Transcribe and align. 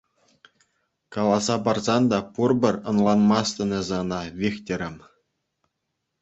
Каласа 1.13 1.55
парсан 1.65 2.03
та 2.11 2.19
пурпӗр 2.33 2.75
ӑнланмастӑн 2.89 3.71
эсӗ 3.79 3.95
ӑна, 4.01 4.21
Вихтӗрӗм. 4.39 4.95